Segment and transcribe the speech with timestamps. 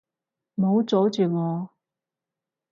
[0.55, 1.69] 唔好阻止我！